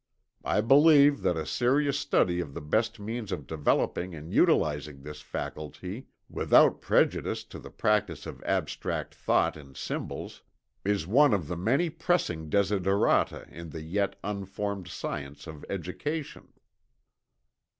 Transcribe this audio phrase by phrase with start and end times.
[0.43, 5.21] I believe that a serious study of the best means of developing and utilizing this
[5.21, 10.41] faculty, without prejudice to the practice of abstract thought in symbols,
[10.83, 16.47] is one of the many pressing desiderata in the yet unformed science of education."